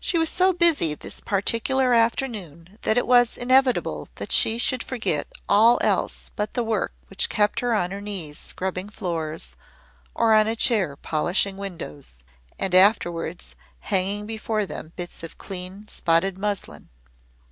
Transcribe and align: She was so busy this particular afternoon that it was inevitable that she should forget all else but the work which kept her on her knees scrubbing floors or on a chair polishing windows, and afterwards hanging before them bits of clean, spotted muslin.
She 0.00 0.18
was 0.18 0.28
so 0.28 0.52
busy 0.52 0.92
this 0.92 1.20
particular 1.20 1.94
afternoon 1.94 2.80
that 2.82 2.98
it 2.98 3.06
was 3.06 3.36
inevitable 3.38 4.08
that 4.16 4.32
she 4.32 4.58
should 4.58 4.82
forget 4.82 5.30
all 5.48 5.78
else 5.82 6.32
but 6.34 6.54
the 6.54 6.64
work 6.64 6.92
which 7.06 7.28
kept 7.28 7.60
her 7.60 7.72
on 7.72 7.92
her 7.92 8.00
knees 8.00 8.38
scrubbing 8.40 8.88
floors 8.90 9.52
or 10.16 10.34
on 10.34 10.48
a 10.48 10.56
chair 10.56 10.96
polishing 10.96 11.56
windows, 11.56 12.14
and 12.58 12.74
afterwards 12.74 13.54
hanging 13.78 14.26
before 14.26 14.66
them 14.66 14.94
bits 14.96 15.22
of 15.22 15.38
clean, 15.38 15.86
spotted 15.86 16.36
muslin. 16.36 16.88